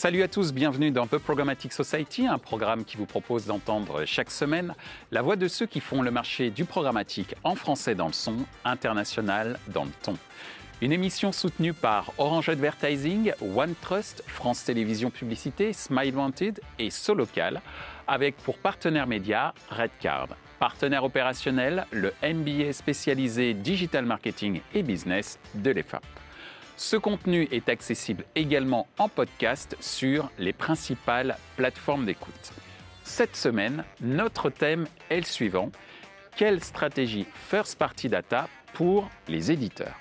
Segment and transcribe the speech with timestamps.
[0.00, 4.30] Salut à tous, bienvenue dans The Programmatic Society, un programme qui vous propose d'entendre chaque
[4.30, 4.74] semaine
[5.10, 8.36] la voix de ceux qui font le marché du programmatique en français dans le son,
[8.64, 10.16] international dans le ton.
[10.80, 17.60] Une émission soutenue par Orange Advertising, OneTrust, France Télévisions Publicité, Smile Wanted et Solocal,
[18.08, 20.28] avec pour partenaire média Redcard.
[20.58, 26.19] Partenaire opérationnel, le MBA spécialisé Digital Marketing et Business de l'EFAP.
[26.82, 32.54] Ce contenu est accessible également en podcast sur les principales plateformes d'écoute.
[33.04, 35.70] Cette semaine, notre thème est le suivant.
[36.36, 39.94] Quelle stratégie First Party Data pour les éditeurs?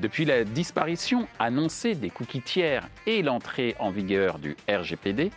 [0.00, 5.30] Depuis la disparition annoncée des cookies tiers et l'entrée en vigueur du RGPD,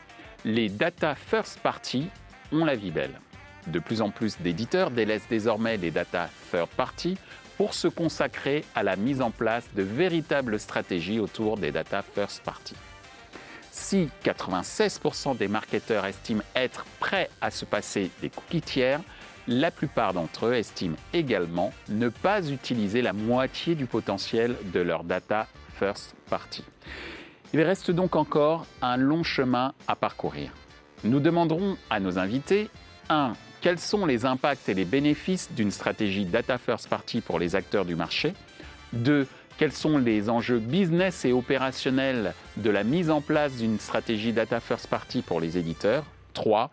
[0.43, 2.09] les data First Party
[2.51, 3.21] ont la vie belle.
[3.67, 7.15] De plus en plus d'éditeurs délaissent désormais les data third party
[7.57, 12.43] pour se consacrer à la mise en place de véritables stratégies autour des data first
[12.43, 12.75] party.
[13.71, 19.01] Si 96% des marketeurs estiment être prêts à se passer des cookies tiers,
[19.47, 25.03] la plupart d'entre eux estiment également ne pas utiliser la moitié du potentiel de leur
[25.03, 26.63] data first party.
[27.53, 30.51] Il reste donc encore un long chemin à parcourir.
[31.03, 32.69] Nous demanderons à nos invités
[33.09, 37.55] 1 quels sont les impacts et les bénéfices d'une stratégie data first party pour les
[37.55, 38.33] acteurs du marché?
[38.93, 39.27] 2.
[39.57, 44.59] Quels sont les enjeux business et opérationnels de la mise en place d'une stratégie data
[44.59, 46.05] first party pour les éditeurs?
[46.33, 46.69] 3.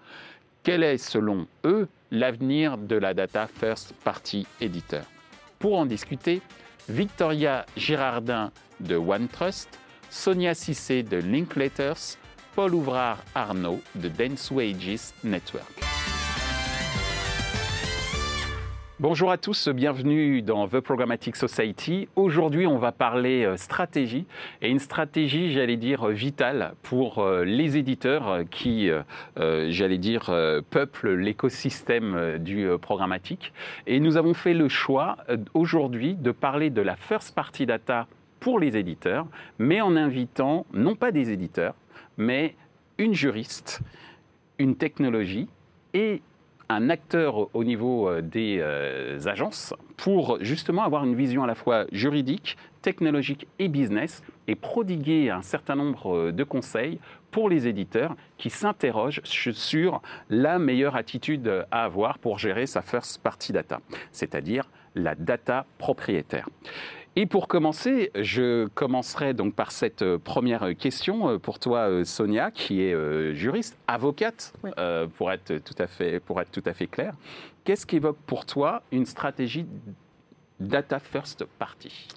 [0.62, 5.04] Quel est, selon eux, l'avenir de la data first party éditeur?
[5.58, 6.42] Pour en discuter,
[6.88, 9.78] Victoria Girardin de OneTrust,
[10.10, 12.18] Sonia Cissé de Linklaters,
[12.54, 15.83] Paul Ouvrard Arnaud de Dance Wages Network.
[19.00, 22.06] Bonjour à tous, bienvenue dans The Programmatic Society.
[22.14, 24.24] Aujourd'hui, on va parler euh, stratégie
[24.62, 30.32] et une stratégie, j'allais dire, vitale pour euh, les éditeurs qui, euh, j'allais dire,
[30.70, 33.52] peuplent l'écosystème du programmatique.
[33.88, 35.16] Et nous avons fait le choix
[35.54, 38.06] aujourd'hui de parler de la first party data
[38.38, 39.26] pour les éditeurs,
[39.58, 41.74] mais en invitant non pas des éditeurs,
[42.16, 42.54] mais
[42.98, 43.80] une juriste,
[44.60, 45.48] une technologie
[45.94, 46.22] et
[46.74, 51.54] un acteur au niveau euh, des euh, agences pour justement avoir une vision à la
[51.54, 56.98] fois juridique, technologique et business et prodiguer un certain nombre euh, de conseils
[57.30, 63.22] pour les éditeurs qui s'interrogent sur la meilleure attitude à avoir pour gérer sa first
[63.22, 63.80] party data,
[64.12, 66.48] c'est-à-dire la data propriétaire.
[67.16, 72.04] Et pour commencer, je commencerai donc par cette euh, première question euh, pour toi, euh,
[72.04, 74.52] Sonia, qui est juriste, avocate,
[75.16, 77.14] pour, être tout à fait, pour être tout à fait clair.
[77.62, 79.66] Qu'est-ce qu'évoque pour toi une stratégie
[80.58, 82.08] data first party?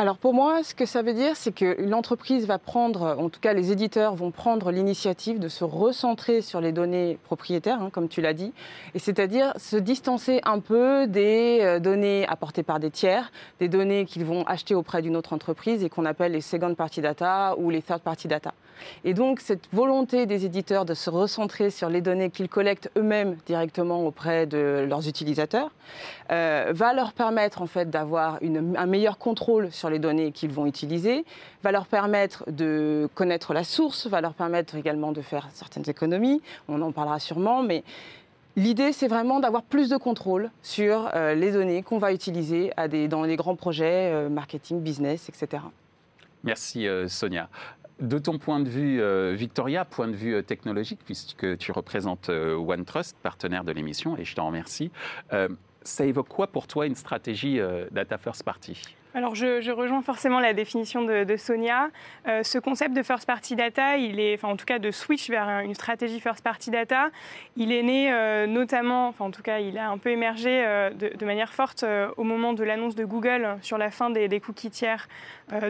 [0.00, 3.38] Alors pour moi, ce que ça veut dire, c'est que l'entreprise va prendre, en tout
[3.38, 8.08] cas les éditeurs vont prendre l'initiative de se recentrer sur les données propriétaires, hein, comme
[8.08, 8.54] tu l'as dit,
[8.94, 14.06] et c'est-à-dire se distancer un peu des euh, données apportées par des tiers, des données
[14.06, 17.68] qu'ils vont acheter auprès d'une autre entreprise et qu'on appelle les second party data ou
[17.68, 18.54] les third party data.
[19.04, 23.36] Et donc cette volonté des éditeurs de se recentrer sur les données qu'ils collectent eux-mêmes
[23.46, 25.70] directement auprès de leurs utilisateurs
[26.30, 30.66] euh, va leur permettre en fait d'avoir un meilleur contrôle sur les données qu'ils vont
[30.66, 31.24] utiliser,
[31.62, 36.40] va leur permettre de connaître la source, va leur permettre également de faire certaines économies,
[36.68, 37.84] on en parlera sûrement, mais
[38.56, 42.72] L'idée, c'est vraiment d'avoir plus de contrôle sur euh, les données qu'on va utiliser
[43.08, 45.62] dans les grands projets euh, marketing, business, etc.
[46.42, 47.48] Merci Sonia.
[48.00, 49.02] De ton point de vue,
[49.34, 54.46] Victoria, point de vue technologique, puisque tu représentes OneTrust, partenaire de l'émission, et je t'en
[54.46, 54.90] remercie,
[55.82, 57.60] ça évoque quoi pour toi une stratégie
[57.90, 58.96] Data First Party?
[59.12, 61.88] Alors je, rejoins forcément la définition de, Sonia.
[62.28, 65.28] Euh, ce concept de first party data, il est, enfin en tout cas de switch
[65.28, 67.10] vers une stratégie first party data,
[67.56, 70.90] il est né euh, notamment, enfin en tout cas il a un peu émergé euh,
[70.90, 71.84] de, manière forte
[72.16, 75.08] au moment de l'annonce de Google sur la fin des, cookies tiers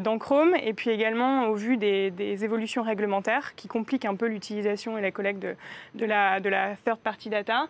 [0.03, 2.13] dans Chrome, et puis également au vu des,
[2.45, 6.99] évolutions réglementaires qui compliquent un peu l'utilisation et la collecte de, la, de la third
[6.99, 7.67] party data.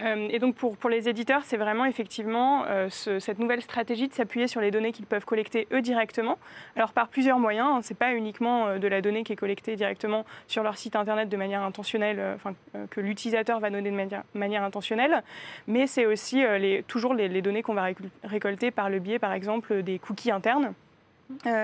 [0.00, 4.70] et donc pour, les éditeurs, c'est vraiment effectivement cette nouvelle stratégie de s'appuyer sur les
[4.70, 6.38] données qu'ils peuvent collecter eux directement.
[6.76, 7.82] Alors par plusieurs moyens, hein.
[7.82, 10.96] ce n'est pas uniquement euh, de la donnée qui est collectée directement sur leur site
[10.96, 12.36] internet de manière intentionnelle, euh,
[12.74, 15.22] euh, que l'utilisateur va donner de manière, intentionnelle,
[15.66, 16.42] mais c'est aussi
[16.86, 17.88] toujours les, données qu'on va
[18.24, 20.74] récolter par le biais, par exemple, des cookies internes.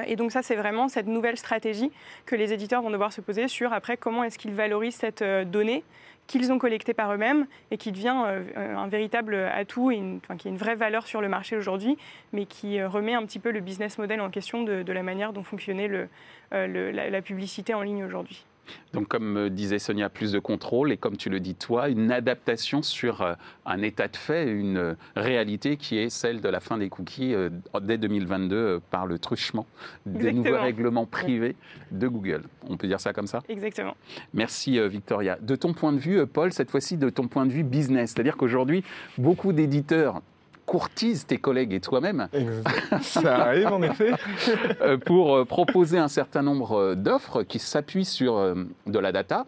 [0.06, 1.90] Et donc ça, c'est vraiment cette nouvelle stratégie
[2.26, 5.84] que les éditeurs vont devoir se poser sur après comment est-ce qu'ils valorisent cette donnée
[6.26, 10.00] qu'ils ont collecté par eux-mêmes et qui devient euh, un véritable atout et
[10.38, 11.98] qui a une vraie valeur sur le marché aujourd'hui,
[12.32, 15.32] mais qui euh, remet un petit peu le business model en question de, la manière
[15.32, 15.90] dont fonctionnait
[16.52, 18.44] euh, la, publicité en ligne aujourd'hui.
[18.92, 22.82] Donc, comme disait Sonia, plus de contrôle et comme tu le dis toi, une adaptation
[22.82, 23.34] sur euh,
[23.66, 27.50] un état de fait, une réalité qui est celle de la fin des cookies euh,
[27.80, 29.66] dès 2022 euh, par le truchement
[30.06, 31.56] des nouveaux règlements privés
[31.90, 32.42] de Google.
[32.68, 33.42] On peut dire ça comme ça?
[33.48, 33.96] Exactement.
[34.32, 35.38] Merci Victoria.
[35.40, 38.36] De ton point de vue, Paul, cette fois-ci de ton point de vue business, c'est-à-dire
[38.36, 38.84] qu'aujourd'hui,
[39.18, 40.22] beaucoup d'éditeurs
[40.66, 42.28] courtisent tes collègues et toi-même
[43.02, 44.12] Ça arrive en effet.
[44.80, 48.54] euh, pour euh, proposer un certain nombre euh, d'offres qui s'appuient sur
[48.86, 49.46] de la data,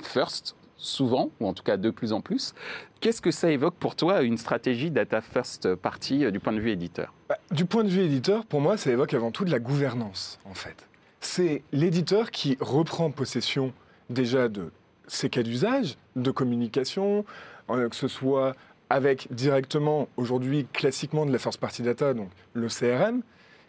[0.00, 2.54] first, souvent, ou en tout cas de plus en plus.
[3.00, 6.70] Qu'est-ce que ça évoque pour toi, une stratégie data first party du point de vue
[6.70, 7.12] éditeur?
[7.28, 10.38] Bah, Du point de vue éditeur, pour moi, ça évoque avant tout de la gouvernance,
[10.44, 10.88] en fait.
[11.20, 13.72] C'est l'éditeur qui reprend possession
[14.10, 14.70] déjà de
[15.06, 17.24] ses cas d'usage, de communication,
[17.68, 18.54] que ce soit
[18.90, 23.22] avec directement, aujourd'hui, classiquement de la first party data, donc le CRM,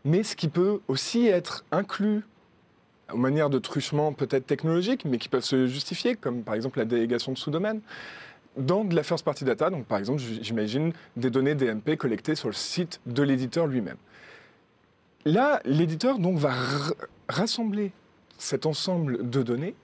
[0.06, 2.24] mais ce qui peut aussi être inclus
[3.12, 6.86] aux manières de truchement peut-être technologiques, mais qui peuvent se justifier, comme par exemple la
[6.86, 7.82] délégation de sous-domaines,
[8.58, 12.48] dans de la first party data, donc par exemple, j'imagine des données DMP collectées sur
[12.48, 13.98] le site de l'éditeur lui-même.
[15.26, 16.54] Là, l'éditeur donc va
[17.28, 17.92] rassembler
[18.38, 19.76] cet ensemble de données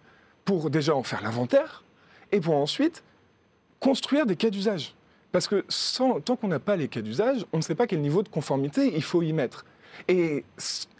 [0.45, 1.83] pour déjà en faire l'inventaire
[2.31, 3.03] et pour ensuite
[3.79, 4.95] construire des cas d'usage.
[5.35, 7.99] Parce que sans- tant qu'on n'a pas les cas d'usage, on ne sait pas quel
[7.99, 9.65] niveau de conformité il faut y mettre.
[10.07, 10.45] Et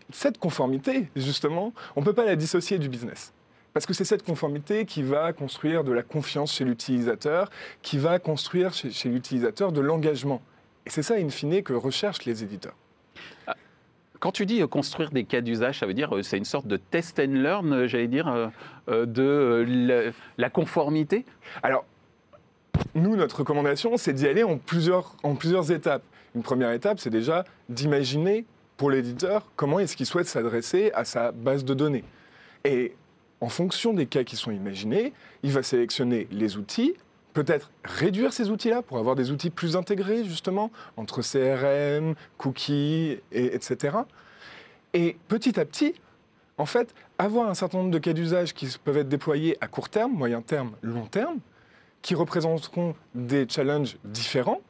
[0.10, 3.32] cette conformité, justement, on ne peut pas la dissocier du business.
[3.74, 7.50] Parce que c'est cette conformité qui va construire de la confiance chez l'utilisateur,
[7.82, 10.42] qui va construire chez, chez l'utilisateur de l'engagement.
[10.86, 12.76] Et c'est ça, in fine, que recherchent les éditeurs.
[14.20, 16.68] Quand tu dis euh, construire des cas d'usage, ça veut dire euh, c'est une sorte
[16.68, 18.52] de test and learn, euh, j'allais dire,
[18.90, 21.26] de la, la conformité?
[21.64, 21.86] Alors,
[22.96, 25.16] nous, notre recommandation, c'est d'y aller en plusieurs,
[25.70, 26.04] étapes.
[26.34, 28.46] Une première étape, c'est déjà d'imaginer
[28.78, 32.04] pour l'éditeur comment est-ce qu'il souhaite s'adresser à sa base de données.
[32.64, 32.96] Et
[33.42, 35.14] en fonction des cas qui sont imaginés,
[35.44, 36.96] il va sélectionner les outils,
[37.34, 43.56] peut-être réduire ces outils-là pour avoir des outils plus intégrés, justement, entre CRM, cookies, et,
[43.56, 43.98] etc.
[44.94, 45.96] Et petit à petit,
[46.58, 49.90] en fait, avoir un certain nombre de cas d'usage qui peuvent être déployés à court
[49.90, 51.40] terme, moyen terme, long terme,
[52.06, 54.62] qui représenteront des challenges différents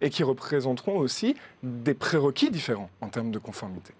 [0.00, 3.92] et qui représenteront aussi des prérequis différents en termes de conformité.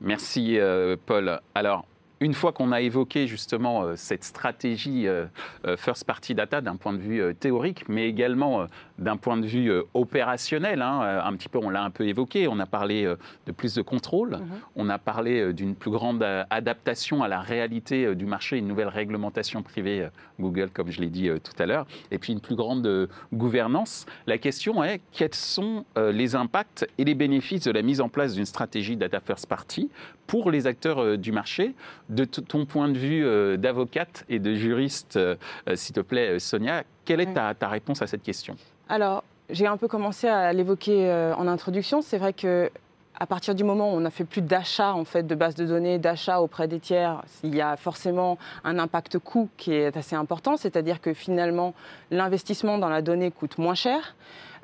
[0.00, 1.38] Merci euh, Paul.
[1.54, 1.84] Alors,
[2.20, 5.26] une fois qu'on a évoqué justement euh, cette stratégie euh,
[5.66, 8.66] euh, first party data d'un point de vue euh, théorique, mais également
[8.98, 12.60] d'un point de vue opérationnel, hein, un petit peu, on l'a un peu évoqué, on
[12.60, 13.12] a parlé
[13.46, 14.38] de plus de contrôle,
[14.76, 19.62] on a parlé d'une plus grande adaptation à la réalité du marché, une nouvelle réglementation
[19.62, 20.08] privée
[20.38, 24.06] Google, comme je l'ai dit tout à l'heure, et puis une plus grande gouvernance.
[24.28, 28.34] La question est quels sont les impacts et les bénéfices de la mise en place
[28.34, 29.90] d'une stratégie data first party
[30.28, 31.74] pour les acteurs du marché
[32.08, 35.36] De ton point de vue euh, d'avocate et de juriste, euh,
[35.68, 38.56] euh, s'il te plaît, Sonia, quelle est ta, ta réponse à cette question?
[38.88, 42.02] Alors, j'ai un peu commencé à l'évoquer euh, en introduction.
[42.02, 42.70] C'est vrai que
[43.18, 45.64] à partir du moment où on n'a fait plus d'achat en fait de bases de
[45.66, 50.16] données, d'achat auprès des tiers, il y a forcément un impact coût qui est assez
[50.16, 50.56] important.
[50.56, 51.74] C'est-à-dire que finalement,
[52.10, 54.16] l'investissement dans la donnée coûte moins cher.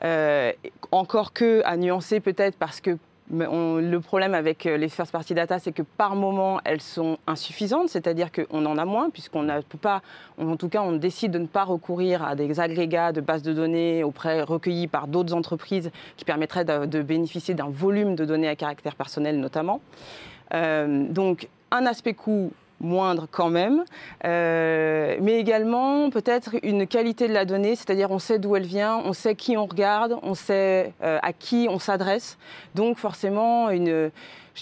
[0.02, 0.52] Euh,
[0.92, 2.96] encore que à nuancer peut-être parce que
[3.32, 7.88] le problème avec euh, les first party data, c'est que par moment, elles sont insuffisantes,
[7.88, 10.02] c'est-à-dire qu'on en a moins, puisqu'on ne peut pas,
[10.38, 13.52] en tout cas, on décide de ne pas recourir à des agrégats de bases de
[13.52, 18.48] données auprès, recueillis par d'autres entreprises qui permettraient de, de bénéficier d'un volume de données
[18.48, 19.80] à caractère personnel notamment.
[20.54, 23.84] Euh, donc, un aspect coût moindre quand même,
[24.24, 29.00] euh, mais également peut-être une qualité de la donnée, c'est-à-dire on sait d'où elle vient,
[29.04, 32.38] on sait qui on regarde, on sait euh, à qui on s'adresse,
[32.74, 34.10] donc forcément une,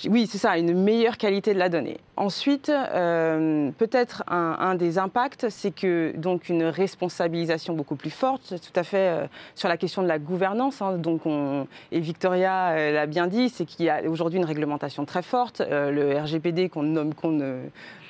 [0.08, 1.98] oui c'est ça, une meilleure qualité de la donnée.
[2.16, 8.78] Ensuite, euh, peut-être un, des impacts, c'est que donc une responsabilisation beaucoup plus forte, tout
[8.78, 10.82] à fait sur la question de la gouvernance.
[10.82, 15.04] hein, donc on, et Victoria l'a bien dit, c'est qu'il y a aujourd'hui une réglementation
[15.04, 17.38] très forte, le RGPD qu'on nomme qu'on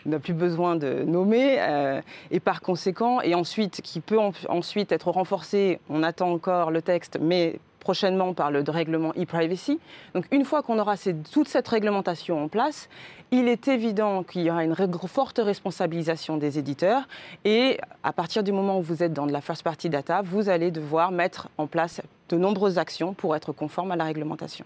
[0.09, 2.01] n'a plus besoin de nommer, euh,
[2.31, 6.83] et par conséquent, et ensuite, qui peut en- ensuite être renforcé, on attend encore le
[6.83, 9.79] texte, mais prochainement par le règlement e-privacy.
[10.15, 12.89] Donc une fois qu'on aura ces- toute cette réglementation en place,
[13.31, 14.75] il est évident qu'il y aura une
[15.07, 17.03] forte responsabilisation des éditeurs,
[17.45, 20.49] et à partir du moment où vous êtes dans de la first party data, vous
[20.51, 24.65] allez devoir mettre en place de nombreuses actions pour être conforme à la réglementation.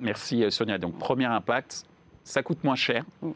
[0.00, 0.76] Merci euh, Sonia.
[0.78, 1.84] Donc, premier impact,
[2.24, 3.04] ça coûte moins cher.
[3.22, 3.30] Mm.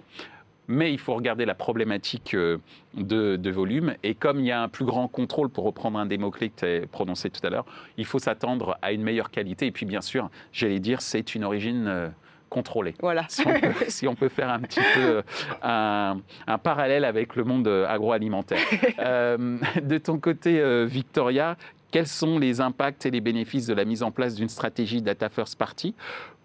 [0.68, 2.58] Mais il faut regarder la problématique euh,
[2.94, 3.94] de, de volume.
[4.02, 6.60] Et comme il y a un plus grand contrôle, pour reprendre un des mots-clés que
[6.60, 7.64] tu as prononcé tout à l'heure,
[7.96, 9.66] il faut s'attendre à une meilleure qualité.
[9.66, 12.08] Et puis, bien sûr, j'allais dire, c'est une origine euh,
[12.50, 12.94] contrôlé.
[13.00, 13.26] Voilà.
[13.88, 15.22] Si on, peut, faire un petit peu
[15.62, 16.18] un,
[16.62, 18.58] parallèle avec le monde agroalimentaire.
[18.98, 21.56] de ton côté, Victoria,
[21.90, 25.28] quels sont les impacts et les bénéfices de la mise en place d'une stratégie Data
[25.28, 25.94] First Party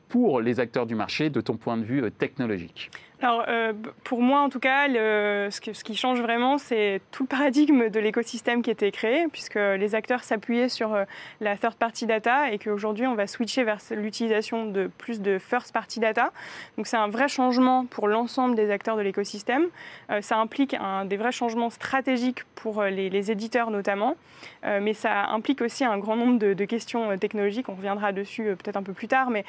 [0.07, 2.89] pour les acteurs du marché de ton point de vue technologique?
[3.21, 7.89] Alors, euh, pour moi, en tout cas, ce, qui change vraiment, c'est tout le paradigme
[7.89, 11.05] de l'écosystème qui était créé, puisque les acteurs s'appuyaient sur euh,
[11.39, 16.31] la third-party data et qu'aujourd'hui, on va switcher vers l'utilisation de plus de first-party data.
[16.77, 19.67] Donc, c'est un vrai changement pour l'ensemble des acteurs de l'écosystème.
[20.09, 24.15] Euh, ça implique des vrais changements stratégiques pour les, éditeurs notamment,
[24.63, 27.69] mais ça implique aussi un grand nombre de, de questions technologiques.
[27.69, 29.45] On reviendra dessus peut-être un peu plus tard, mais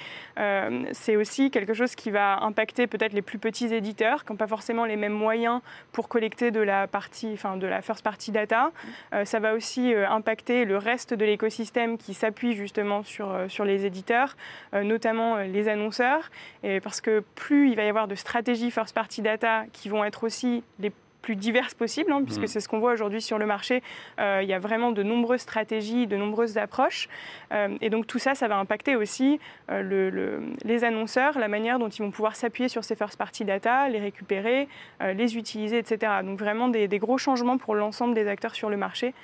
[0.93, 4.47] c'est aussi quelque chose qui va impacter peut-être les plus petits éditeurs qui n'ont pas
[4.47, 5.61] forcément les mêmes moyens
[5.93, 8.71] pour collecter de la partie, enfin de la first party data.
[9.13, 13.49] Euh, ça va aussi euh, impacter le reste de l'écosystème qui s'appuie justement sur, euh,
[13.49, 14.37] sur les éditeurs,
[14.73, 16.31] notamment les annonceurs,
[16.63, 20.05] et parce que plus il va y avoir de stratégies first party data qui vont
[20.05, 20.93] être aussi les
[21.25, 22.47] plus diverses possibles, hein, puisque mm.
[22.47, 23.83] c'est ce qu'on voit aujourd'hui sur le marché.
[24.21, 27.09] Euh, il y a vraiment de nombreuses stratégies, de nombreuses approches.
[27.53, 29.41] Euh, et donc tout ça, ça va impacter aussi
[29.71, 33.89] euh, le, les annonceurs, la manière dont ils vont pouvoir s'appuyer sur ces first-party data,
[33.89, 34.69] les récupérer,
[35.01, 36.13] les utiliser, etc.
[36.23, 39.15] Donc vraiment des, des gros changements pour l'ensemble des acteurs sur le marché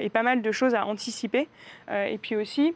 [0.00, 1.48] et pas mal de choses à anticiper.
[1.90, 2.74] et puis aussi,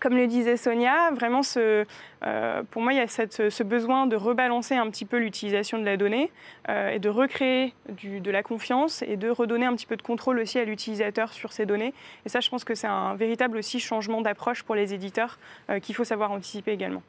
[0.00, 1.84] comme le disait Sonia, vraiment, ce,
[2.24, 5.84] euh, pour moi, il y a ce besoin de rebalancer un petit peu l'utilisation de
[5.84, 6.32] la donnée
[6.68, 10.38] euh, et de recréer de la confiance et de redonner un petit peu de contrôle
[10.40, 11.92] aussi à l'utilisateur sur ces données.
[12.24, 15.38] Et ça, je pense que c'est un véritable aussi changement d'approche pour les éditeurs
[15.68, 17.02] euh, qu'il faut savoir anticiper également.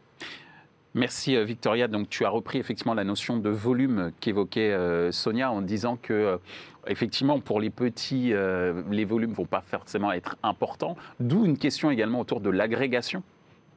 [0.93, 1.87] Merci Victoria.
[1.87, 4.75] Donc tu as repris effectivement la notion de volume qu'évoquait
[5.11, 6.37] Sonia en disant que
[6.87, 10.95] effectivement, pour les petits, euh, les volumes vont pas forcément être importants.
[11.19, 13.23] D'où une question également autour de l'agrégation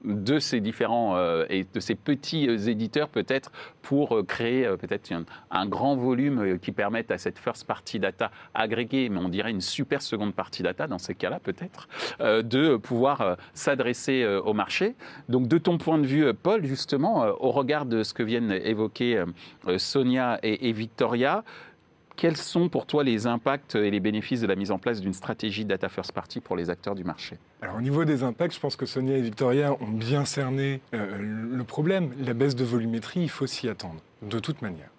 [0.04, 5.12] de ces différents euh, et de ces petits euh, éditeurs peut-être pour créer peut-être
[5.50, 9.60] un, grand volume qui permette à cette first party data agrégée, mais on dirait une
[9.60, 11.86] super seconde partie data dans ces cas-là peut-être,
[12.20, 14.94] de pouvoir s'adresser au marché.
[15.28, 19.22] Donc de ton point de vue, Paul, justement, au regard de ce que viennent évoquer
[19.76, 21.44] Sonia et Victoria,
[22.16, 25.12] quels sont pour toi les impacts et les bénéfices de la mise en place d'une
[25.12, 27.38] stratégie data first party pour les acteurs du marché?
[27.60, 31.18] Alors au niveau des impacts, je pense que Sonia et Victoria ont bien cerné euh,
[31.18, 32.12] le problème.
[32.20, 34.90] La baisse de volumétrie, il faut s'y attendre, de toute manière.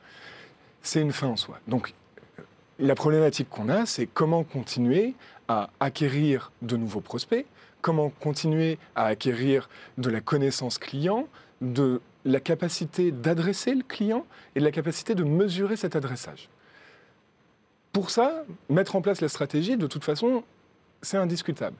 [0.81, 1.60] C'est une fin en soi.
[1.67, 1.93] Donc
[2.79, 5.13] la problématique qu'on a, c'est comment continuer
[5.48, 7.45] à acquérir de nouveaux prospects,
[7.81, 11.27] comment continuer à acquérir de la connaissance client,
[11.62, 16.50] de la capacité d'adresser le client et de la capacité de mesurer cet adressage.
[17.95, 20.43] Pour ça, mettre en place la stratégie, de toute façon,
[21.01, 21.77] c'est indiscutable.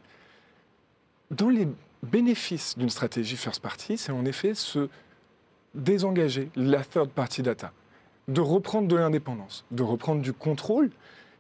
[1.30, 1.68] Dans les
[2.04, 4.88] bénéfices d'une stratégie first party, c'est en effet se
[5.74, 7.74] désengager la third party data,
[8.30, 10.90] de reprendre de l'indépendance, de reprendre du contrôle,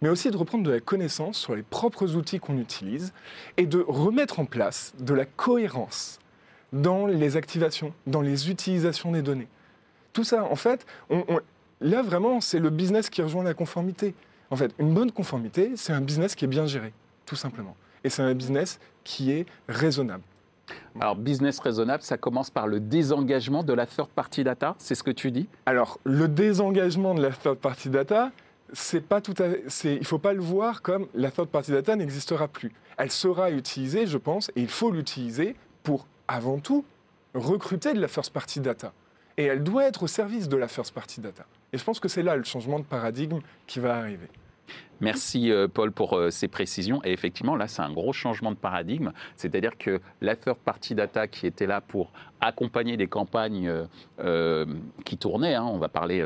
[0.01, 3.13] mais aussi de reprendre de la connaissance sur les propres outils qu'on utilise
[3.55, 6.19] et de remettre en place de la cohérence
[6.73, 9.47] dans les activations, dans les utilisations des données.
[10.11, 10.85] Tout ça, en fait,
[11.79, 14.13] là vraiment, c'est le business qui rejoint la conformité.
[14.49, 16.93] En fait, une bonne conformité, c'est un business qui est bien géré,
[17.25, 17.75] tout simplement.
[18.03, 20.23] Et c'est un business qui est raisonnable.
[20.99, 25.03] Alors, business raisonnable, ça commence par le désengagement de la third party data, c'est ce
[25.03, 25.47] que tu dis?
[25.65, 28.31] Alors, le désengagement de la third party data,
[28.73, 29.45] c'est pas tout à
[29.83, 32.71] il faut pas le voir comme la third party data n'existera plus.
[32.97, 36.83] Elle sera utilisée, je pense, et il faut l'utiliser pour, avant tout,
[37.33, 38.93] recruter de la first party data.
[39.37, 41.45] Et elle doit être au service de la first party data.
[41.75, 44.29] Et je pense que c'est là le changement de paradigme qui va arriver.
[45.01, 47.01] Merci euh, Paul pour euh, ces précisions.
[47.03, 49.11] Et effectivement, là, c'est un gros changement de paradigme.
[49.35, 53.69] C'est-à-dire que la third party data qui était là pour accompagner des campagnes
[54.21, 54.65] euh,
[55.03, 56.25] qui tournaient, hein, on va parler,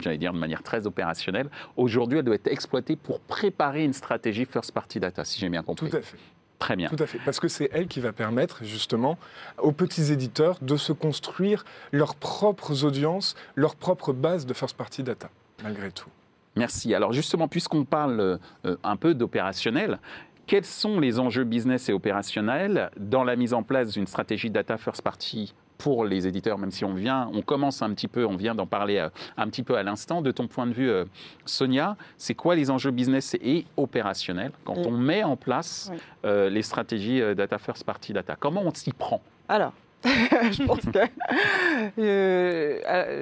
[0.00, 4.44] j'allais dire, de manière très opérationnelle, aujourd'hui, elle doit être exploitée pour préparer une stratégie
[4.44, 5.88] first party data, si j'ai bien compris.
[5.88, 6.18] Tout à fait.
[6.60, 6.88] Très bien.
[6.88, 7.18] Tout à fait.
[7.24, 9.18] Parce que c'est elle qui va permettre justement
[9.58, 15.02] aux petits éditeurs de se construire leurs propres audiences, leur propre base de first party
[15.02, 15.30] data,
[15.62, 16.10] malgré tout.
[16.56, 16.94] Merci.
[16.94, 19.98] Alors justement, puisqu'on parle euh, un peu d'opérationnel,
[20.46, 24.76] quels sont les enjeux business et opérationnels dans la mise en place d'une stratégie data
[24.76, 28.36] first party pour les éditeurs, même si on vient, on commence un petit peu, on
[28.36, 29.08] vient d'en parler euh,
[29.38, 30.20] un petit peu à l'instant.
[30.20, 31.06] De ton point de vue, euh,
[31.46, 35.90] Sonia, c'est quoi les enjeux business et opérationnels quand on met en place
[36.24, 38.36] euh, les stratégies Data First Party Data?
[38.38, 39.22] Comment on s'y prend?
[39.48, 39.72] Alors,
[40.04, 41.08] je, pense que,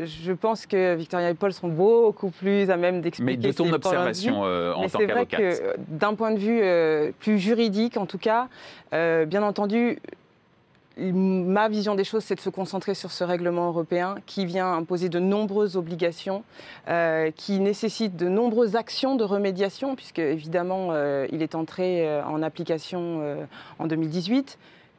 [0.05, 3.37] je pense que Victoria et Paul sont beaucoup plus à même d'expliquer.
[3.37, 5.63] Mais de ton observation en tant qu'avocate.
[5.89, 8.49] D'un point de vue plus juridique, en tout cas,
[8.93, 9.99] bien entendu,
[10.99, 15.09] ma vision des choses, c'est de se concentrer sur ce règlement européen qui vient imposer
[15.09, 16.45] de nombreuses obligations,
[16.89, 22.25] euh, qui nécessite de nombreuses actions de remédiation, puisque évidemment, euh, il est entré euh,
[22.25, 23.47] en application
[23.79, 24.59] en 2018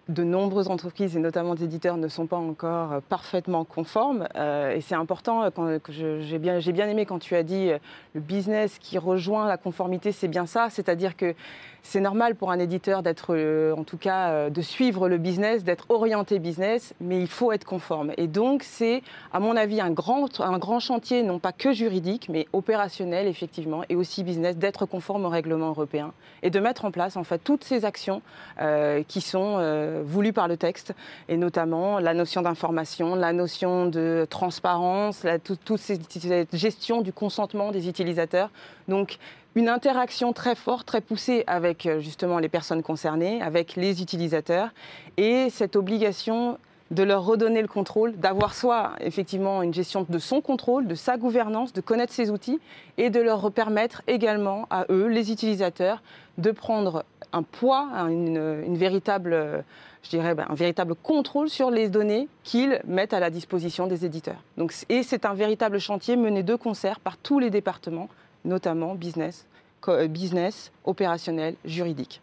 [0.10, 4.28] de nombreuses entreprises et notamment des éditeurs ne sont pas encore parfaitement conformes.
[4.36, 7.72] et c'est important, que j'ai bien, aimé quand tu as dit
[8.14, 10.70] le business qui rejoint la conformité, c'est bien ça.
[10.70, 11.36] C'est-à-dire que
[11.82, 15.64] c'est normal pour un éditeur d'être, euh, en tout cas, euh, de suivre le business,
[15.64, 18.12] d'être orienté business, mais il faut être conforme.
[18.18, 19.02] Et donc, c'est,
[19.32, 23.84] à mon avis, un grand, un grand chantier, non pas que juridique, mais opérationnel, effectivement,
[23.90, 26.14] et aussi business, d'être conforme au règlement européen
[26.44, 28.22] et de mettre en place, en fait, toutes ces actions
[28.62, 29.58] euh, qui sont
[30.04, 30.94] voulues par le texte,
[31.28, 37.88] et notamment la notion d'information, la notion de transparence, toute cette gestion du consentement des
[37.88, 38.50] utilisateurs.
[38.88, 39.18] Donc,
[39.56, 44.70] une interaction très forte, très poussée avec euh, justement les personnes concernées, avec les utilisateurs,
[45.18, 46.58] et cette obligation
[46.92, 51.18] de leur redonner le contrôle, d'avoir soit effectivement une gestion de son contrôle, de sa
[51.18, 52.60] gouvernance, de connaître ses outils,
[52.98, 56.02] et de leur permettre également à eux, les utilisateurs,
[56.38, 59.64] de prendre un poids, une, véritable,
[60.04, 64.06] je dirais, ben, un véritable contrôle sur les données qu'ils mettent à la disposition des
[64.06, 64.42] éditeurs.
[64.58, 68.10] Donc, et c'est un véritable chantier mené de concert par tous les départements
[68.46, 69.46] notamment business,
[69.88, 72.22] euh, business opérationnel, juridique.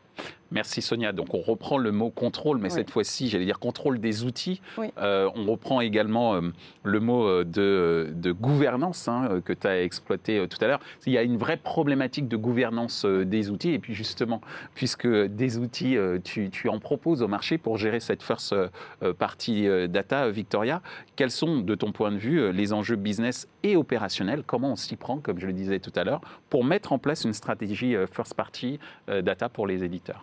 [0.53, 1.13] Merci Sonia.
[1.13, 4.61] Donc on reprend le mot contrôle, mais cette fois-ci, j'allais dire contrôle des outils.
[4.99, 6.41] Euh, on reprend également euh,
[6.85, 10.81] le mot euh, de, gouvernance hein, que tu as exploité tout à l'heure.
[11.07, 13.73] Il y a une vraie problématique de gouvernance des outils.
[13.73, 14.41] Et puis justement,
[14.75, 18.55] puisque des outils, tu, tu, en proposes au marché pour gérer cette first
[19.19, 20.83] party data, Victoria,
[21.17, 24.43] quels sont, de ton point de vue, les enjeux business et opérationnels?
[24.47, 27.25] Comment on s'y prend, comme je le disais tout à l'heure, pour mettre en place
[27.25, 30.23] une stratégie first party data pour les éditeurs?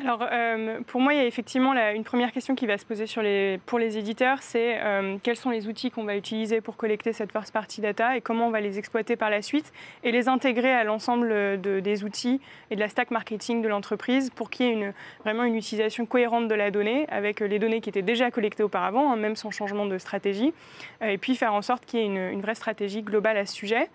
[0.00, 3.06] alors, euh, pour moi, il y a effectivement une première question qui va se poser
[3.06, 6.76] sur les, pour les éditeurs, c'est euh, quels sont les outils qu'on va utiliser pour
[6.76, 9.72] collecter cette first party data et comment on va les exploiter par la suite
[10.04, 14.50] et les intégrer à l'ensemble des outils et de la stack marketing de l'entreprise pour
[14.50, 14.92] qu'il y ait une,
[15.24, 19.12] vraiment une utilisation cohérente de la donnée avec les données qui étaient déjà collectées auparavant,
[19.12, 20.54] hein, même sans changement de stratégie,
[21.02, 23.46] euh, et puis faire en sorte qu'il y ait une, une, vraie stratégie globale à
[23.46, 23.88] ce sujet.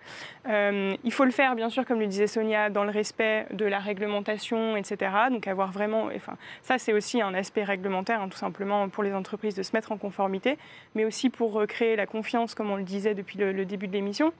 [0.46, 3.78] il faut le faire, bien sûr, comme le disait Sonia, dans le respect de la
[3.78, 5.10] réglementation, etc.
[5.30, 5.93] Donc avoir vraiment,
[6.62, 9.92] ça c'est aussi un aspect réglementaire, hein, tout simplement pour les entreprises de se mettre
[9.92, 10.58] en conformité,
[10.94, 14.32] mais aussi pour créer la confiance, comme on le disait depuis le début de l'émission.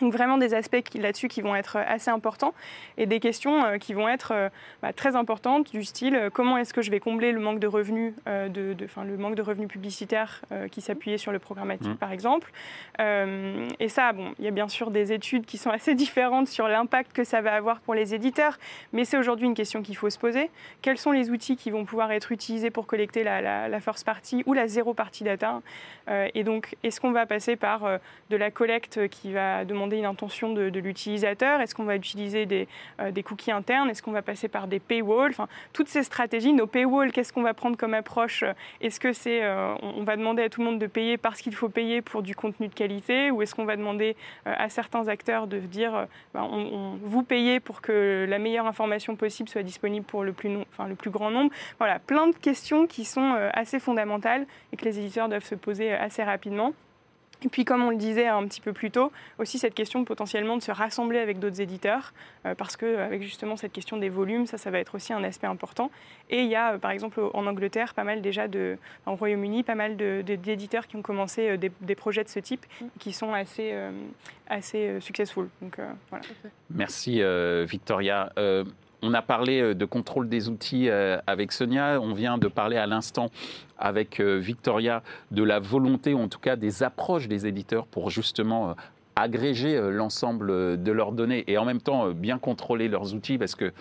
[0.00, 2.54] Donc vraiment des aspects là-dessus qui vont être assez importants
[2.98, 4.48] et des questions euh, qui vont être euh,
[4.82, 7.66] bah, très importantes du style euh, comment est-ce que je vais combler le manque de
[7.66, 11.96] revenus, de, le manque de revenus publicitaires qui s'appuyait sur le programmatique mmh.
[11.96, 12.50] par exemple.
[12.98, 16.68] et ça, bon, il y a bien sûr des études qui sont assez différentes sur
[16.68, 18.58] l'impact que ça va avoir pour les éditeurs,
[18.92, 20.50] mais c'est aujourd'hui une question qu'il faut se poser.
[20.82, 24.42] Quels sont les outils qui vont pouvoir être utilisés pour collecter la, la, first party
[24.46, 25.60] ou la zéro party data?
[26.34, 27.98] Et donc, est-ce qu'on va passer par
[28.30, 31.60] de la collecte qui va demander une intention de, l'utilisateur.
[31.60, 32.68] Est-ce qu'on va utiliser des,
[33.00, 33.90] euh, des cookies internes?
[33.90, 35.30] Est-ce qu'on va passer par des paywalls?
[35.30, 38.44] Enfin, toutes ces stratégies, nos paywalls, qu'est-ce qu'on va prendre comme approche?
[38.80, 41.54] Est-ce que c'est, euh, on, va demander à tout le monde de payer parce qu'il
[41.54, 44.16] faut payer pour du contenu de qualité, ou est-ce qu'on va demander
[44.46, 49.16] euh, à certains acteurs de dire, ben, on, vous payez pour que la meilleure information
[49.16, 51.50] possible soit disponible pour le plus, enfin, le plus grand nombre?
[51.78, 55.92] Voilà, plein de questions qui sont assez fondamentales et que les éditeurs doivent se poser
[55.92, 56.72] assez rapidement.
[57.42, 60.56] Et puis, comme on le disait un petit peu plus tôt, aussi cette question potentiellement
[60.56, 62.12] de se rassembler avec d'autres éditeurs,
[62.46, 65.46] euh, parce qu'avec justement cette question des volumes, ça, ça va être aussi un aspect
[65.46, 65.90] important.
[66.30, 69.62] Et il y a, euh, par exemple, en Angleterre, pas mal déjà, de, en Royaume-Uni,
[69.62, 72.66] pas mal d'éditeurs qui ont commencé euh, des, projets de ce type,
[72.98, 73.72] qui sont assez,
[74.48, 75.48] assez successful.
[75.62, 75.78] Donc,
[76.10, 76.24] voilà.
[76.70, 77.22] Merci,
[77.66, 78.32] Victoria.
[79.06, 82.00] On a parlé euh, de contrôle des outils euh, avec Sonia.
[82.00, 83.30] On vient de parler à l'instant
[83.76, 88.08] avec euh, Victoria de la volonté, ou en tout cas des approches des éditeurs pour
[88.08, 88.74] justement
[89.14, 93.72] agréger l'ensemble de leurs données et en même temps bien contrôler leurs outils parce que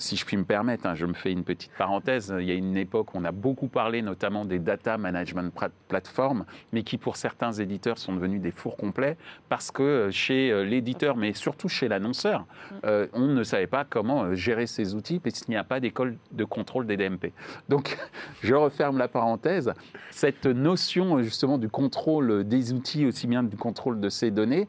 [0.00, 2.54] si je puis me permettre, hein, je me fais une petite parenthèse, il y a
[2.54, 5.52] une époque où on a beaucoup parlé notamment des data management
[5.88, 9.16] platforms, mais qui pour certains éditeurs sont devenus des fours complets
[9.48, 12.74] parce que euh, chez euh, l'éditeur, mais surtout chez l'annonceur, mm.
[12.86, 16.16] euh, on ne savait pas comment gérer ces outils parce qu'il n'y a pas d'école
[16.32, 17.32] de contrôle des DMP.
[17.68, 17.98] Donc,
[18.42, 19.72] je referme la parenthèse.
[20.10, 24.66] Cette notion justement du contrôle des outils, aussi bien du contrôle de ces données,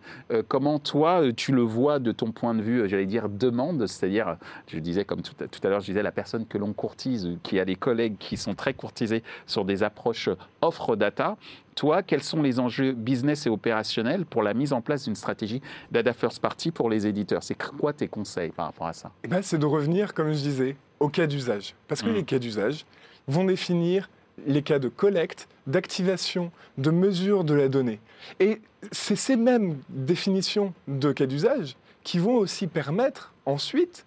[0.47, 4.79] comment toi, tu le vois de ton point de vue, j'allais dire demande, c'est-à-dire, je
[4.79, 7.75] disais comme tout, à l'heure, je disais, la personne que l'on courtise, qui a des
[7.75, 10.29] collègues qui sont très courtisés sur des approches
[10.61, 11.37] offre data.
[11.75, 15.61] Toi, quels sont les enjeux business et opérationnels pour la mise en place d'une stratégie
[15.91, 17.43] data first party pour les éditeurs?
[17.43, 19.11] C'est quoi tes conseils par rapport à ça?
[19.23, 21.75] Eh ben, C'est de revenir, comme je disais, au cas d'usage.
[21.87, 22.15] Parce que hmm.
[22.15, 22.85] les cas d'usage
[23.27, 24.09] vont définir
[24.45, 27.99] les cas de collecte, d'activation, de mesure de la donnée.
[28.39, 34.05] Et c'est ces mêmes définitions de cas d'usage qui vont aussi permettre ensuite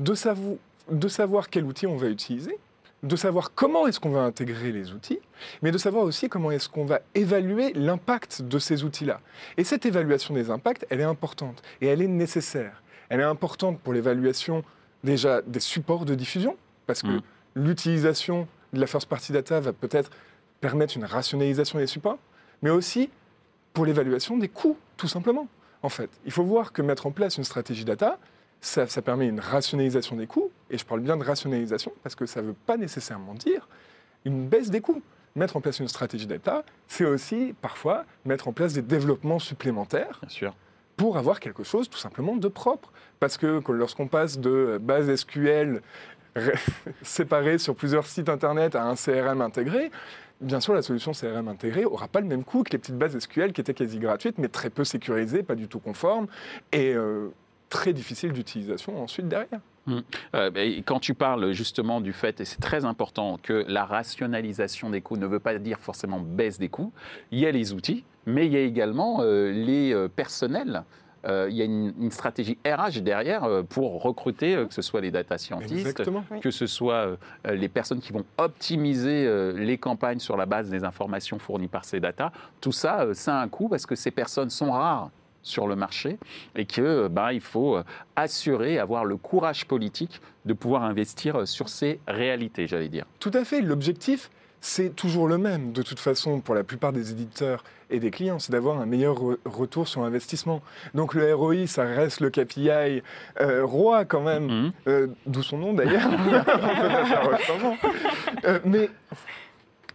[0.00, 0.14] de,
[0.90, 2.58] de savoir quel outil on va utiliser,
[3.02, 5.20] de savoir comment est-ce qu'on va intégrer les outils,
[5.62, 9.20] mais de savoir aussi comment est-ce qu'on va évaluer l'impact de ces outils-là.
[9.56, 12.82] Et cette évaluation des impacts, elle est importante et elle est nécessaire.
[13.08, 14.64] Elle est importante pour l'évaluation
[15.02, 17.22] déjà des supports de diffusion, parce que mm.
[17.54, 20.10] l'utilisation de la first party data va peut-être
[20.60, 22.18] permettre une rationalisation des supports,
[22.62, 23.08] mais aussi
[23.72, 25.48] pour l'évaluation des coûts, tout simplement.
[25.82, 28.18] En fait, il faut voir que mettre en place une stratégie data,
[28.60, 32.42] ça, permet une rationalisation des coûts, et je parle bien de rationalisation parce que ça
[32.42, 33.68] ne veut pas nécessairement dire
[34.24, 35.02] une baisse des coûts.
[35.36, 40.18] Mettre en place une stratégie data, c'est aussi parfois mettre en place des développements supplémentaires.
[40.22, 40.54] Bien sûr
[41.00, 42.92] pour avoir quelque chose tout simplement de propre.
[43.20, 45.80] Parce que lorsqu'on passe de base SQL
[47.02, 49.90] séparée sur plusieurs sites Internet à un CRM intégré,
[50.42, 53.18] bien sûr, la solution CRM intégrée n'aura pas le même coût que les petites bases
[53.18, 56.26] SQL qui étaient quasi gratuites, mais très peu sécurisées, pas du tout conformes.
[56.70, 57.28] Et euh,
[57.70, 59.60] très difficile d'utilisation ensuite derrière.
[59.86, 60.02] Hum.
[60.34, 60.50] Euh,
[60.84, 65.16] quand tu parles justement du fait, et c'est très important, que la rationalisation des coûts
[65.16, 66.92] ne veut pas dire forcément baisse des coûts,
[67.30, 70.84] il y a les outils, mais il y a également euh, les euh, personnels.
[71.24, 76.02] il y a une, stratégie RH derrière pour recruter, que ce soit les data scientists,
[76.40, 81.38] que ce soit les personnes qui vont optimiser les campagnes sur la base des informations
[81.38, 82.32] fournies par ces data.
[82.62, 85.10] Tout ça, ça a un coût parce que ces personnes sont rares
[85.42, 86.18] sur le marché
[86.54, 87.84] et que bah, il faut euh,
[88.16, 93.06] assurer, avoir le courage politique de pouvoir investir sur ces réalités, j'allais dire.
[93.18, 93.60] Tout à fait.
[93.60, 98.10] L'objectif, c'est toujours le même, de toute façon, pour la plupart des éditeurs et des
[98.10, 100.60] clients, c'est d'avoir un meilleur retour sur investissement.
[100.94, 103.02] Donc le ROI, ça reste le KPI
[103.40, 104.72] euh, roi quand même, mhm.
[104.86, 106.10] euh, d'où son nom d'ailleurs.
[108.64, 108.90] mais,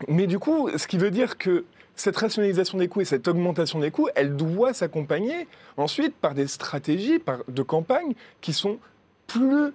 [0.08, 3.80] mais du coup, ce qui veut dire que cette rationalisation des coûts et cette augmentation
[3.80, 8.80] des coûts, elle doit s'accompagner ensuite par des stratégies de campagne qui sont
[9.28, 9.72] plus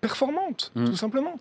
[0.00, 0.84] performantes, mmh.
[0.84, 1.38] tout simplement.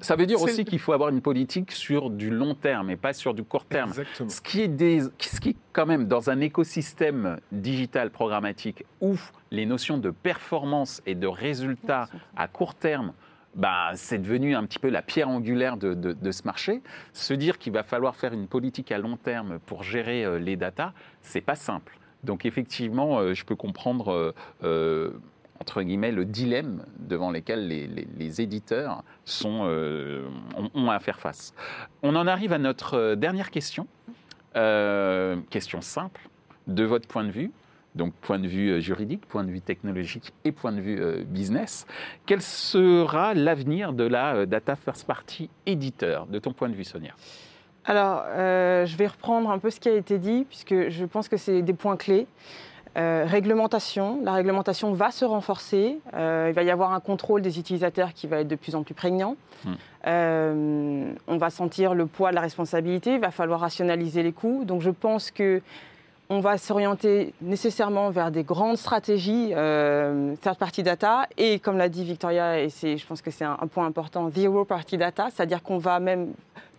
[0.00, 3.12] Ça veut dire aussi qu'il faut avoir une politique sur du long terme et pas
[3.12, 3.90] sur du court terme.
[3.90, 4.30] Exactement.
[4.30, 9.16] Ce qui, est des, ce qui quand même dans un écosystème digital programmatique où
[9.50, 13.12] les notions de performance et de résultats à court terme
[13.54, 16.82] bah, c'est devenu un petit peu la pierre angulaire de, ce marché.
[17.12, 20.56] Se dire qu'il va falloir faire une politique à long terme pour gérer euh, les
[20.56, 21.98] datas, c'est pas simple.
[22.22, 25.10] Donc effectivement, euh, je peux comprendre euh,
[25.58, 29.68] entre guillemets le dilemme devant lequel les, éditeurs sont,
[30.74, 31.52] ont, à faire face.
[32.02, 33.86] On en arrive à notre dernière question.
[34.54, 36.20] question simple.
[36.66, 37.50] De votre point de vue,
[37.94, 41.24] donc point de vue euh, juridique, point de vue technologique et point de vue euh,
[41.26, 41.86] business.
[42.26, 46.84] Quel sera l'avenir de la euh, data first party éditeur, de ton point de vue,
[46.84, 47.12] Sonia?
[47.86, 51.38] Alors, je vais reprendre un peu ce qui a été dit, puisque je pense que
[51.38, 52.26] c'est des points clés.
[52.94, 58.26] réglementation, la réglementation va se renforcer, il va y avoir un contrôle des utilisateurs qui
[58.26, 59.34] va être de plus en plus prégnant.
[59.64, 59.74] Hmm.
[60.06, 64.64] on va sentir le poids de la responsabilité, il va falloir rationaliser les coûts.
[64.66, 65.62] Donc je pense que
[66.30, 71.26] on va s'orienter nécessairement vers des grandes stratégies euh, third party data.
[71.36, 74.64] Et comme l'a dit Victoria et je pense que c'est un, un, point important zero
[74.64, 76.28] party data, c'est-à-dire qu'on va même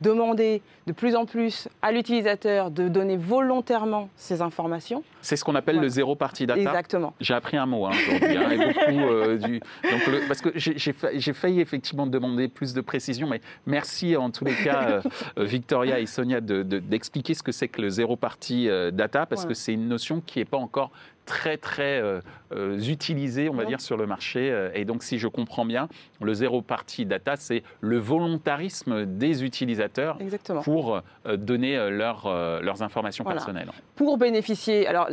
[0.01, 5.03] demander de plus en plus à l'utilisateur de donner volontairement ces informations.
[5.21, 6.59] C'est ce qu'on appelle le zéro party data.
[6.59, 7.13] Exactement.
[7.19, 8.37] J'ai appris un mot hein, aujourd'hui.
[8.37, 8.49] Hein,
[8.89, 14.55] euh, parce que j'ai failli effectivement demander plus de précision, mais merci en tous les
[14.55, 15.01] cas, euh,
[15.37, 19.53] euh, Victoria et Sonia, d'expliquer ce que c'est que le zéro party data, parce que
[19.53, 20.91] c'est une notion qui n'est pas encore
[21.25, 22.21] très très euh,
[22.53, 24.51] euh, utilisé, on va dire, sur le marché.
[24.51, 25.88] Euh, et donc, si je comprends bien,
[26.21, 30.17] le zéro party data, c'est le volontarisme des utilisateurs
[30.63, 31.01] pour
[31.38, 33.69] donner leurs informations personnelles.
[33.95, 35.10] Pour bénéficier, alors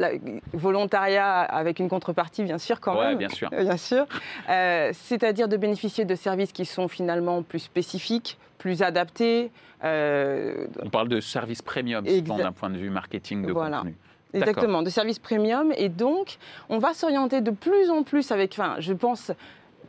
[0.52, 3.18] volontariat avec une contrepartie, bien sûr, quand ouais, même.
[3.18, 3.50] bien sûr.
[3.58, 4.06] bien sûr.
[4.46, 9.50] C'est-à-dire de bénéficier de services qui sont finalement plus spécifiques, plus adaptés.
[9.82, 13.94] On parle de services premium, d'un point de vue marketing de contenu.
[14.34, 15.72] Exactement, de services premium.
[15.76, 16.38] Et donc,
[16.68, 19.32] on va s'orienter de plus en plus avec, enfin, je pense,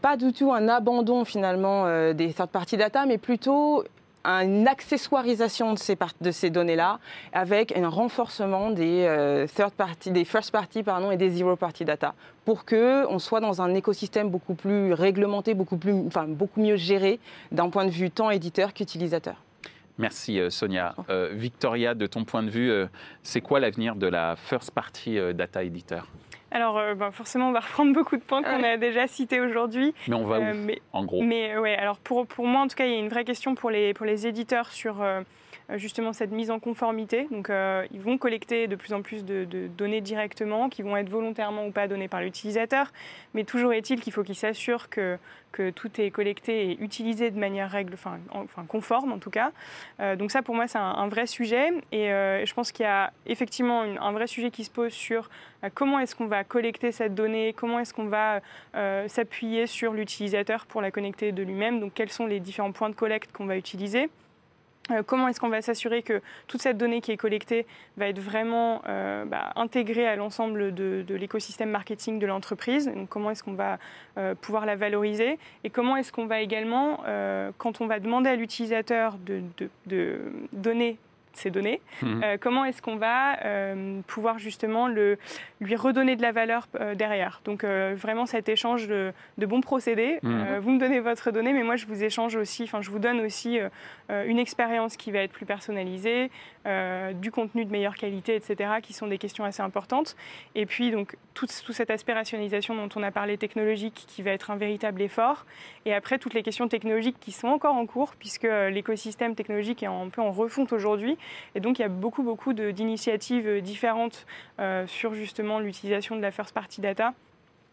[0.01, 3.83] pas du tout un abandon finalement euh, des third party data, mais plutôt
[4.25, 6.99] une accessoirisation de ces, de ces données-là
[7.33, 11.85] avec un renforcement des euh, third party, des first party pardon, et des zero party
[11.85, 12.13] data
[12.45, 16.75] pour que on soit dans un écosystème beaucoup plus réglementé, beaucoup, plus, enfin, beaucoup mieux
[16.75, 17.19] géré
[17.51, 19.35] d'un point de vue tant éditeur qu'utilisateur.
[19.99, 20.95] Merci euh, Sonia.
[21.09, 22.87] Euh, Victoria, de ton point de vue, euh,
[23.21, 26.07] c'est quoi l'avenir de la first party data editor?
[26.51, 29.93] Alors, euh, bah, forcément, on va reprendre beaucoup de points qu'on a déjà cités aujourd'hui.
[30.07, 31.21] Mais on va où, mais, en gros?
[31.21, 33.55] Mais ouais, alors pour, pour moi, en tout cas, il y a une vraie question
[33.55, 35.21] pour les, pour les éditeurs sur euh,
[35.77, 37.27] justement cette mise en conformité.
[37.31, 39.45] Donc, euh, ils vont collecter de plus en plus de,
[39.77, 42.91] données directement, qui vont être volontairement ou pas données par l'utilisateur.
[43.33, 45.17] Mais toujours est-il qu'il faut qu'ils s'assurent que,
[45.75, 49.51] tout est collecté et utilisé de manière règle, enfin, enfin conforme en tout cas.
[49.99, 51.71] Euh, donc ça, pour moi, c'est un, vrai sujet.
[51.91, 55.29] Et je pense qu'il y a effectivement un vrai sujet qui se pose sur
[55.73, 58.39] comment est-ce qu'on va collecter cette donnée, comment est-ce qu'on va
[59.07, 61.81] s'appuyer sur l'utilisateur pour la connecter de lui-même.
[61.81, 64.09] Donc quels sont les différents points de collecte qu'on va utiliser.
[64.91, 67.65] Euh, comment est-ce qu'on va s'assurer que toute cette donnée qui est collectée
[67.97, 72.91] va être vraiment euh, bah, intégrée à l'ensemble de, l'écosystème marketing de l'entreprise?
[73.09, 73.79] Comment est-ce qu'on va
[74.17, 75.37] euh, pouvoir la valoriser?
[75.63, 76.99] Et comment est-ce qu'on va également,
[77.57, 79.41] quand on va demander à l'utilisateur de,
[79.85, 80.19] de,
[80.53, 80.97] donner
[81.33, 81.81] ces données.
[82.01, 82.21] Mhm.
[82.23, 85.17] Euh, comment est-ce qu'on va euh, pouvoir justement le,
[85.61, 87.41] lui redonner de la valeur euh, derrière?
[87.45, 90.19] Donc vraiment cet échange de, bons procédés.
[90.23, 90.59] Mhm.
[90.59, 93.19] vous me donnez votre donnée, mais moi je vous échange aussi, enfin je vous donne
[93.21, 93.59] aussi
[94.09, 96.29] une expérience qui va être plus personnalisée,
[97.15, 100.15] du contenu de meilleure qualité, etc., qui sont des questions assez importantes.
[100.55, 104.51] Et puis donc tout, tout cette aspirationnalisation dont on a parlé technologique qui va être
[104.51, 105.45] un véritable effort.
[105.85, 109.87] Et après toutes les questions technologiques qui sont encore en cours puisque l'écosystème technologique est
[109.87, 111.17] un peu en refonte aujourd'hui
[111.55, 114.25] et donc, il y a beaucoup, beaucoup d'initiatives euh, différentes
[114.59, 117.13] euh, sur justement l'utilisation de la first party data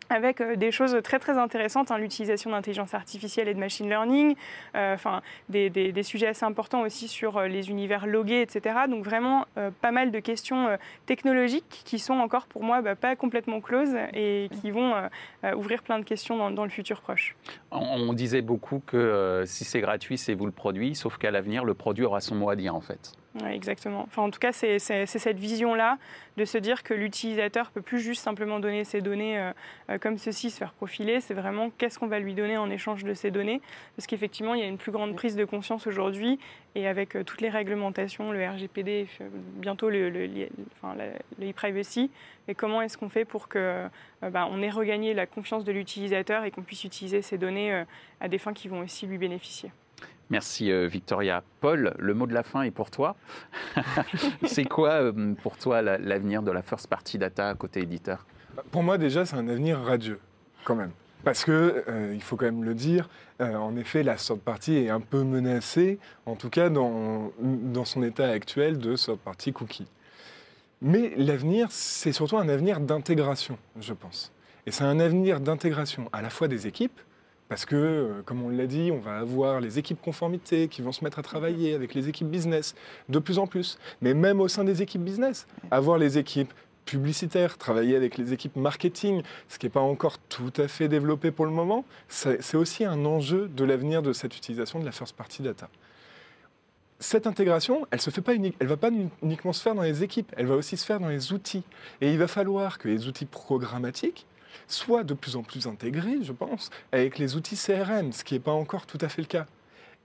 [0.08, 4.36] avec euh, des choses très très intéressantes, hein, l'utilisation d'intelligence artificielle et de machine learning,
[5.48, 8.76] des, sujets assez importants aussi sur les univers logués, etc.
[8.88, 9.46] Donc vraiment
[9.80, 14.48] pas mal de questions technologiques qui sont encore pour moi bah, pas complètement closes et
[14.60, 14.94] qui vont
[15.56, 17.34] ouvrir plein de questions dans, le futur proche.
[17.72, 21.74] On, disait beaucoup que si c'est gratuit, c'est vous le produit, sauf qu'à l'avenir, le
[21.74, 24.04] produit aura son mot à dire en fait exactement.
[24.06, 25.98] Enfin, en tout cas, c'est cette vision-là
[26.36, 29.52] de se dire que l'utilisateur peut plus juste simplement donner ses données euh,
[29.90, 31.20] euh, comme ceci, se faire profiler.
[31.20, 33.60] C'est vraiment qu'est-ce qu'on va lui donner en échange de ces données.
[33.96, 36.38] Parce qu'effectivement, il y a une plus grande prise de conscience aujourd'hui.
[36.74, 39.06] Et avec euh, toutes les réglementations, le RGPD,
[39.54, 40.48] bientôt le, le,
[41.40, 42.10] e-privacy,
[42.48, 43.86] et comment est-ce qu'on fait pour que
[44.22, 47.84] bah, on ait regagné la confiance de l'utilisateur et qu'on puisse utiliser ces données
[48.20, 49.70] à des fins qui vont aussi lui bénéficier.
[50.30, 51.42] Merci euh, Victoria.
[51.60, 53.16] Paul, le mot de la fin est pour toi.
[54.46, 58.26] c'est quoi euh, pour toi l'avenir de la first party data côté éditeur?
[58.70, 60.18] Pour moi déjà c'est un avenir radieux
[60.64, 60.90] quand même.
[61.24, 63.08] Parce que, euh, il faut quand même le dire,
[63.40, 68.04] en effet, la third party est un peu menacée, en tout cas dans, dans son
[68.04, 69.88] état actuel de third party cookie.
[70.82, 74.30] Mais l'avenir, c'est surtout un avenir d'intégration, je pense.
[74.66, 77.00] Et c'est un avenir d'intégration à la fois des équipes,
[77.48, 80.92] parce que, euh, comme on l'a dit, on va avoir les équipes conformité qui vont
[80.92, 82.74] se mettre à travailler avec les équipes business
[83.08, 83.78] de plus en plus.
[84.00, 86.52] Mais même au sein des équipes business, avoir les équipes
[86.86, 91.30] publicitaires, travailler avec les équipes marketing, ce qui n'est pas encore tout à fait développé
[91.30, 95.14] pour le moment, c'est aussi un enjeu de l'avenir de cette utilisation de la first
[95.16, 95.68] party data.
[96.98, 98.90] Cette intégration, elle ne va pas
[99.22, 101.64] uniquement se faire dans les équipes, elle va aussi se faire dans les outils.
[102.00, 104.26] Et il va falloir que les outils programmatiques
[104.68, 108.40] soit de plus en plus intégré, je pense, avec les outils CRM, ce qui n'est
[108.40, 109.46] pas encore tout à fait le cas.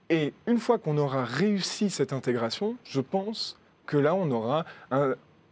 [0.09, 4.65] Et une fois qu'on aura réussi cette intégration, je pense que là, on aura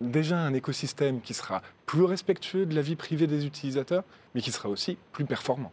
[0.02, 4.04] déjà un écosystème qui sera plus respectueux de la vie privée des utilisateurs,
[4.36, 5.72] mais qui sera aussi plus performant.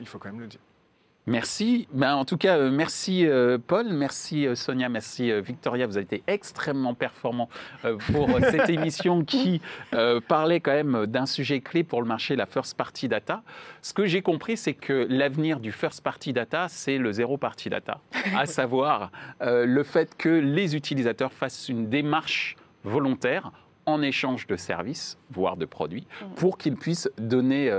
[0.00, 0.60] Il faut quand même le dire.
[1.26, 1.86] Merci.
[1.92, 5.86] Ben, en tout cas, euh, merci euh, Paul, merci euh, Sonia, merci Victoria.
[5.86, 7.48] Vous avez été extrêmement performants
[8.12, 9.60] pour cette émission qui
[10.26, 13.42] parlait quand même d'un sujet clé pour le marché, la first party data.
[13.82, 17.70] Ce que j'ai compris, c'est que l'avenir du first party data, c'est le zéro party
[17.70, 18.00] data,
[18.36, 23.52] à savoir le fait que les utilisateurs fassent une démarche volontaire
[23.86, 26.34] en échange de services, voire de produits, mmh.
[26.34, 27.70] pour qu'ils puissent donner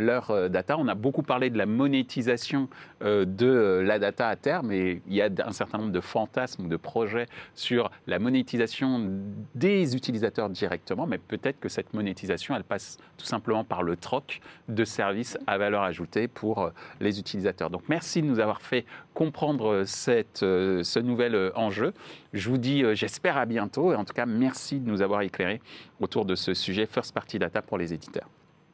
[0.00, 0.76] leur euh, data.
[0.78, 2.68] On a beaucoup parlé de la monétisation
[3.02, 6.00] euh, de euh, la data à terme et il y a un certain nombre de
[6.00, 9.10] fantasmes, de projets sur la monétisation
[9.54, 14.40] des utilisateurs directement, mais peut-être que cette monétisation, elle passe tout simplement par le troc
[14.68, 17.70] de services à valeur ajoutée pour les utilisateurs.
[17.70, 18.84] Donc merci de nous avoir fait
[19.14, 21.92] comprendre ce nouvel enjeu.
[22.32, 25.60] Je vous dis, j'espère à bientôt et en tout cas, merci de nous avoir éclairé
[26.00, 28.28] autour de ce sujet First Party Data pour les éditeurs.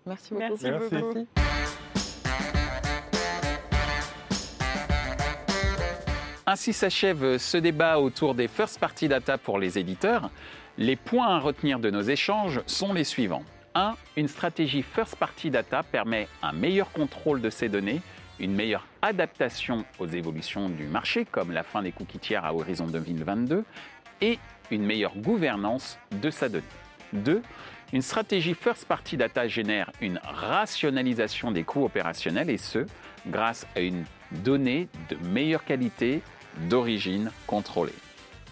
[0.06, 0.56] Merci beaucoup.
[0.62, 1.26] Merci, beaucoup.
[6.48, 10.30] Ainsi s'achève ce débat autour des first party data pour les éditeurs.
[10.78, 13.42] Les points à retenir de nos échanges sont les suivants.
[13.74, 13.96] 1.
[14.16, 18.00] Une stratégie first party data permet un meilleur contrôle de ces données,
[18.38, 22.86] une meilleure adaptation aux évolutions du marché, comme la fin des cookies tiers à horizon
[22.86, 23.64] 2022,
[24.20, 24.38] et
[24.70, 26.64] une meilleure gouvernance de sa donnée.
[27.12, 27.42] 2
[27.92, 32.84] Une stratégie First Party Data génère une rationalisation des coûts opérationnels et ce,
[33.28, 34.04] grâce à une
[34.42, 36.22] donnée de meilleure qualité
[36.68, 37.94] d'origine contrôlée.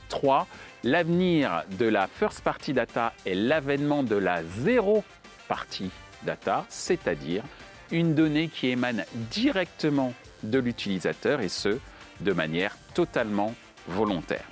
[0.09, 0.47] 3.
[0.85, 5.03] L'avenir de la First Party Data est l'avènement de la Zero
[5.49, 5.91] Party
[6.23, 7.43] Data, c'est-à-dire
[7.91, 11.79] une donnée qui émane directement de l'utilisateur et ce,
[12.21, 13.55] de manière totalement
[13.89, 14.45] volontaire.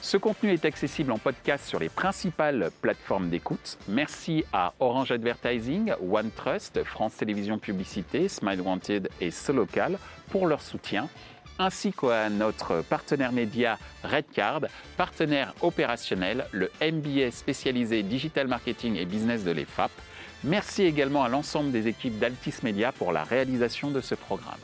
[0.00, 3.78] Ce contenu est accessible en podcast sur les principales plateformes d'écoute.
[3.88, 9.98] Merci à Orange Advertising, OneTrust, France Télévisions Publicité, Smile Wanted et Solocal
[10.30, 11.08] pour leur soutien,
[11.58, 14.60] ainsi qu'à notre partenaire média Redcard,
[14.96, 19.90] partenaire opérationnel, le MBA spécialisé Digital Marketing et Business de l'EFAP.
[20.44, 24.60] Merci également à l'ensemble des équipes d'Altis Media pour la réalisation de ce programme.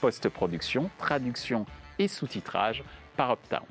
[0.00, 1.64] Post-production, traduction
[2.00, 2.82] et sous-titrage
[3.16, 3.66] par Uptown.